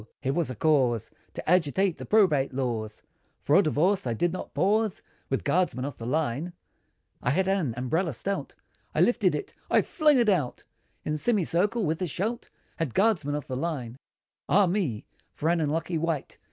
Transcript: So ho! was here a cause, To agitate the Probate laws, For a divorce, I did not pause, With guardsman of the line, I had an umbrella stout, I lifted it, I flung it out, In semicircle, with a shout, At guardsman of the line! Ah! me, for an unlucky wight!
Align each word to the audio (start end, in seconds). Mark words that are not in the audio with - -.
So 0.01 0.07
ho! 0.23 0.31
was 0.31 0.47
here 0.49 0.53
a 0.53 0.57
cause, 0.57 1.11
To 1.35 1.47
agitate 1.47 1.97
the 1.97 2.07
Probate 2.07 2.55
laws, 2.55 3.03
For 3.39 3.55
a 3.55 3.61
divorce, 3.61 4.07
I 4.07 4.15
did 4.15 4.33
not 4.33 4.55
pause, 4.55 5.03
With 5.29 5.43
guardsman 5.43 5.85
of 5.85 5.99
the 5.99 6.07
line, 6.07 6.53
I 7.21 7.29
had 7.29 7.47
an 7.47 7.75
umbrella 7.77 8.13
stout, 8.13 8.55
I 8.95 9.01
lifted 9.01 9.35
it, 9.35 9.53
I 9.69 9.83
flung 9.83 10.17
it 10.17 10.27
out, 10.27 10.63
In 11.05 11.17
semicircle, 11.17 11.83
with 11.85 12.01
a 12.01 12.07
shout, 12.07 12.49
At 12.79 12.95
guardsman 12.95 13.35
of 13.35 13.45
the 13.45 13.55
line! 13.55 13.97
Ah! 14.49 14.65
me, 14.65 15.05
for 15.35 15.49
an 15.49 15.61
unlucky 15.61 15.99
wight! 15.99 16.39